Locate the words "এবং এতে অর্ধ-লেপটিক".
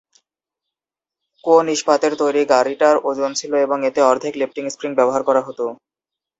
3.65-4.65